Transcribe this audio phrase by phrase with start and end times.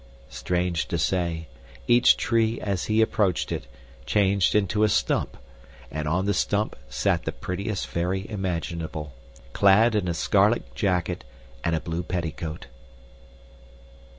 [0.31, 1.47] Strange to say,
[1.87, 3.67] each tree, as he approached it,
[4.07, 5.37] changed into a stump,
[5.91, 9.13] and on the stump sat the prettiest fairy imaginable,
[9.53, 11.23] clad in a scarlet jacket
[11.63, 12.65] and a blue petticoat.